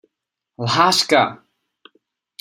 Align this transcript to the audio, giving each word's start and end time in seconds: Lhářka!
Lhářka! 0.63 1.23